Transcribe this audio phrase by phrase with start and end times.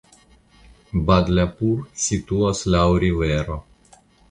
[1.09, 3.63] Badlapur situas laŭ rivero.